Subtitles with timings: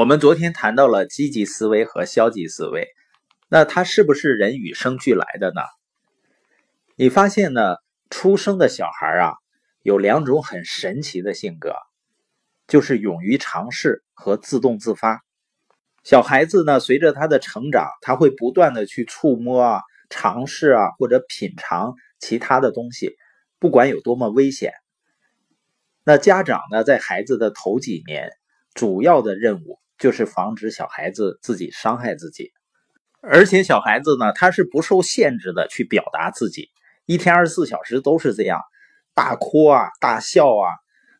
[0.00, 2.88] 我们昨天谈到了积极思维和消极思维，
[3.50, 5.60] 那它是不是人与生俱来的呢？
[6.96, 7.76] 你发现呢，
[8.08, 9.34] 出生的小孩啊，
[9.82, 11.74] 有两种很神奇的性格，
[12.66, 15.20] 就是勇于尝试和自动自发。
[16.02, 23.16] 小孩子呢，随着他的成长，他会不断的去触摸啊、尝试啊或者品尝其他的东西，
[23.58, 24.72] 不管有多么危险。
[26.04, 28.30] 那家长呢，在孩子的头几年。
[28.72, 32.52] 主要的任务就是防止小孩子自己伤害自己，
[33.20, 36.70] 而且小孩子呢，他是不受限制的去表达自己，
[37.04, 38.60] 一天二十四小时都是这样，
[39.14, 40.72] 大哭啊，大笑啊，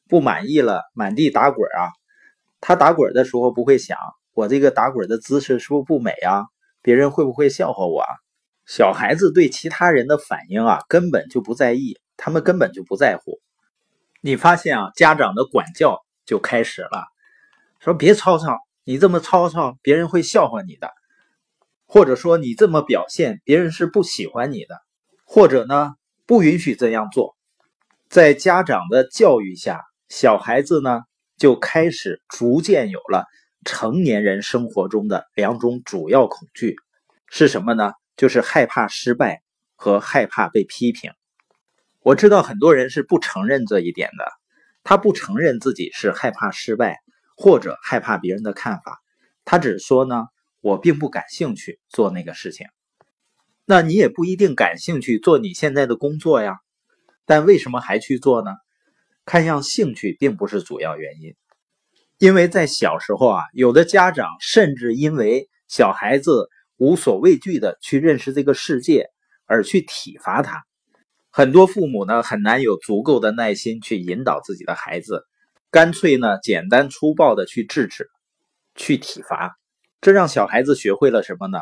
[0.09, 1.93] 不满意了满地打滚啊。
[2.61, 3.99] 他打滚的时候不会想，
[4.33, 6.47] 我这个打滚的姿势是不是不美啊？
[6.81, 8.09] 别人会不会笑话我啊？
[8.65, 13.41] 小孩子对其他人的反应啊，根本就不在意，他们根本就不在乎。
[14.23, 17.05] 你发现啊，家长的管教就开始了。
[17.81, 20.89] 说别吵吵，你这么吵吵，别人会笑话你的；
[21.87, 24.77] 或者说你这么表现，别人是不喜欢你的；
[25.25, 25.95] 或者呢，
[26.27, 27.37] 不允许这样做。
[28.09, 31.03] 在家长的教育下，小孩子呢
[31.37, 33.27] 就开始逐渐有了
[33.65, 36.77] 成年人生活中的两种主要恐惧，
[37.29, 37.93] 是什么呢？
[38.17, 39.43] 就是害怕失败
[39.77, 41.13] 和害怕被批评。
[42.01, 44.25] 我知道很多人是不承认这一点的，
[44.83, 46.99] 他不承认自己是害怕失败。
[47.43, 49.01] 或者害怕别人的看法，
[49.47, 50.27] 他只说呢，
[50.61, 52.67] 我并不感兴趣做那个事情。
[53.65, 56.59] 那你也不一定感兴趣做你现在的工作呀，
[57.25, 58.51] 但为什么还去做呢？
[59.25, 61.35] 看样兴趣并不是主要原因，
[62.19, 69.07] 因为在小时候啊，有的家长甚至因为小孩子无所畏惧的去认识这个世界
[69.47, 70.63] 而去体罚他。
[71.31, 75.25] 很多父母呢，很难有足够的耐心去引导自己的孩子。
[75.71, 78.11] 干脆呢，简单粗暴的去制止、
[78.75, 79.57] 去体罚，
[80.01, 81.61] 这让小孩子学会了什么呢？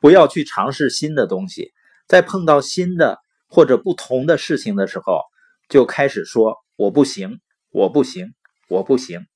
[0.00, 1.72] 不要去尝试新的东西，
[2.06, 5.22] 在碰到新的或者不同的事情的时候，
[5.70, 7.40] 就开始说“我不行，
[7.70, 8.34] 我不行，
[8.68, 9.26] 我不行”。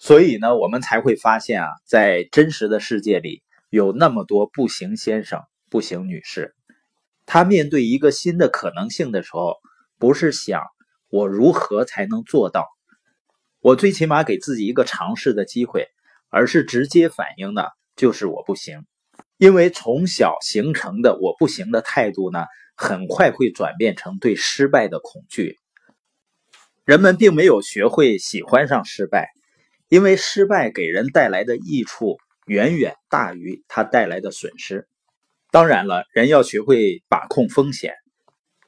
[0.00, 6.56] 所以呢，我们才会发现啊，在真实的世界里，有那么多不行先生、不行女士，
[7.24, 9.58] 他面对一个新的可能性的时候，
[9.96, 10.64] 不是想
[11.08, 12.66] 我如何才能做到。
[13.60, 15.88] 我最起码给自己一个尝试的机会，
[16.30, 18.86] 而是直接反应呢，就是我不行。
[19.36, 22.44] 因为从小形成的我不行的态度呢，
[22.74, 25.58] 很快会转变成对失败的恐惧。
[26.84, 29.28] 人们并没有学会喜欢上失败，
[29.88, 34.88] 因为失败给人带来的益处远远大于它带来的损失。
[35.50, 37.94] 当然了，人要学会把控风险。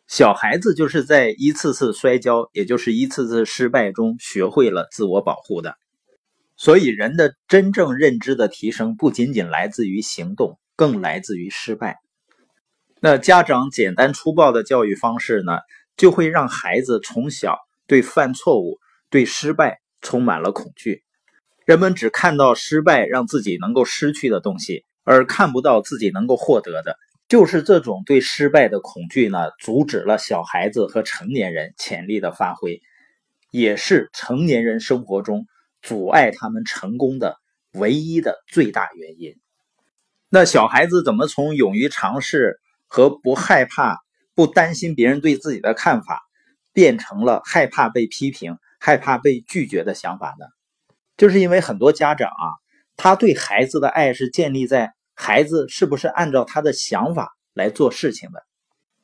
[0.07, 5.77] 小孩子就是在一次次摔跤，也就是一次次失败中学会了自我保护的。
[6.57, 11.99] 所以，人的真正认知的提升不仅仅来自于行动，更来自于失败。
[13.01, 15.59] 那家长简单粗暴的教育方式呢，
[15.97, 18.79] 就会让孩子从小对犯错误、
[19.11, 21.03] 对失败充满了恐惧。
[21.65, 26.97] 人们只看到失败让自己能够失去的东西，而看不到自己能够获得的。
[27.33, 32.83] 就是这种对失败的恐惧呢，阻止了小孩子和成年人潜力的发挥，
[33.51, 35.47] 也是成年人生活中
[35.81, 37.39] 阻碍他们成功的
[37.73, 39.35] 唯一的最大原因。
[40.29, 43.97] 那小孩子怎么从勇于尝试和不害怕、
[44.35, 46.21] 不担心别人对自己的看法，
[46.75, 50.45] 变成了害怕被批评、害怕被拒绝的想法呢？
[51.17, 52.45] 就是因为很多家长啊，
[52.99, 54.93] 他对孩子的爱是建立在。
[55.25, 58.43] 孩子是不是按照他的想法来做事情的？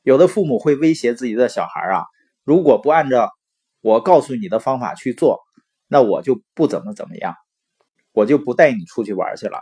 [0.03, 2.03] 有的父母会威胁自己的小孩啊，
[2.43, 3.31] 如果不按照
[3.79, 5.39] 我告诉你的方法去做，
[5.87, 7.35] 那我就不怎么怎么样，
[8.11, 9.61] 我就不带你出去玩去了。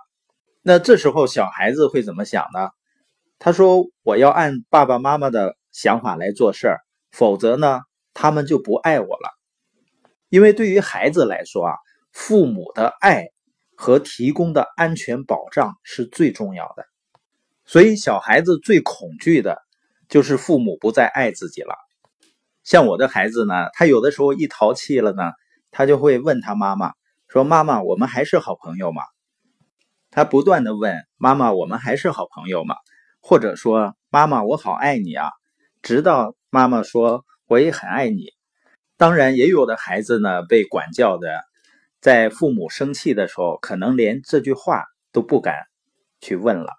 [0.63, 2.71] 那这时候小孩子会怎么想呢？
[3.37, 6.79] 他说：“我要按爸爸妈妈的想法来做事儿，
[7.11, 7.81] 否则呢，
[8.15, 9.29] 他们就不爱我了。”
[10.29, 11.75] 因为对于孩子来说啊，
[12.11, 13.27] 父母的爱。
[13.79, 16.83] 和提供的安全保障是最重要的，
[17.63, 19.61] 所以小孩子最恐惧的
[20.09, 21.75] 就是父母不再爱自己了。
[22.63, 25.31] 像我的孩子呢，他有的时候一淘气了呢，
[25.69, 26.93] 他就会问他妈妈
[27.27, 29.03] 说：“妈妈，我们还是好朋友吗？”
[30.09, 32.75] 他不断的问妈妈：“我们还是好朋友吗？”
[33.21, 35.29] 或者说：“妈妈，我好爱你啊！”
[35.83, 38.31] 直到妈妈说：“我也很爱你。”
[38.97, 41.43] 当然，也有的孩子呢，被管教的。
[41.99, 45.55] 在父母生气的时候，可能连这句话都不敢
[46.21, 46.73] 去问了。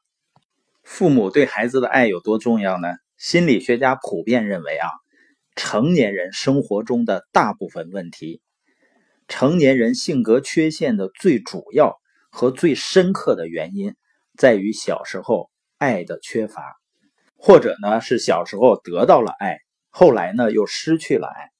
[0.83, 2.89] 父母对孩子的爱有多重要呢？
[3.17, 4.89] 心理学家普遍认为啊，
[5.57, 8.41] 成年人生活中的大部分问题
[9.27, 11.99] 成年人性格缺陷的最主要
[12.31, 13.97] 和最深刻的原因，
[14.37, 16.77] 在于小时候爱的缺乏，
[17.37, 19.59] 或者呢是小时候得到了爱，
[19.91, 21.51] 后来呢又失去了爱。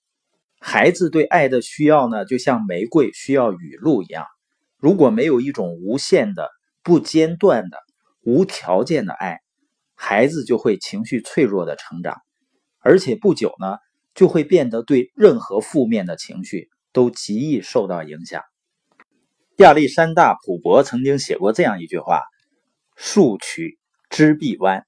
[0.61, 4.27] 孩子对爱的需要呢，就像玫瑰需要雨露一样。
[4.77, 6.51] 如果没有一种无限的、
[6.83, 7.79] 不间断的、
[8.23, 9.39] 无条件的爱，
[9.95, 12.17] 孩子就会情绪脆弱的成长，
[12.81, 13.77] 而且不久呢，
[14.15, 16.69] 就会变得对任何负面的情绪。
[16.91, 18.43] 都极易受到影响。
[19.59, 22.23] 亚历山大·普伯曾经写过这样一句话
[22.97, 23.79] ：“树曲
[24.09, 24.85] 枝必弯。”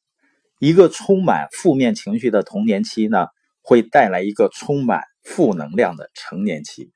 [0.59, 3.27] 一个充满负面情绪的童年期呢，
[3.63, 6.93] 会带来一个充满负能量的成年期。